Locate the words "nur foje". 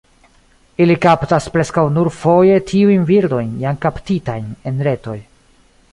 1.99-2.57